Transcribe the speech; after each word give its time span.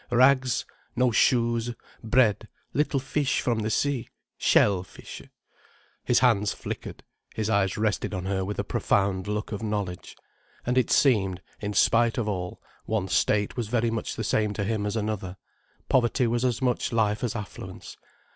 Rags—no 0.09 1.11
shoes—bread, 1.11 2.47
little 2.73 2.99
fish 2.99 3.39
from 3.39 3.59
the 3.59 3.69
sea—shell 3.69 4.81
fish—" 4.81 5.21
His 6.03 6.17
hands 6.17 6.53
flickered, 6.53 7.03
his 7.35 7.51
eyes 7.51 7.77
rested 7.77 8.11
on 8.11 8.25
her 8.25 8.43
with 8.43 8.57
a 8.57 8.63
profound 8.63 9.27
look 9.27 9.51
of 9.51 9.61
knowledge. 9.61 10.15
And 10.65 10.75
it 10.75 10.89
seemed, 10.89 11.43
in 11.59 11.73
spite 11.75 12.17
of 12.17 12.27
all, 12.27 12.63
one 12.85 13.09
state 13.09 13.55
was 13.55 13.67
very 13.67 13.91
much 13.91 14.15
the 14.15 14.23
same 14.23 14.53
to 14.53 14.63
him 14.63 14.87
as 14.87 14.95
another, 14.95 15.37
poverty 15.87 16.25
was 16.25 16.43
as 16.43 16.63
much 16.63 16.91
life 16.91 17.23
as 17.23 17.35
affluence. 17.35 17.95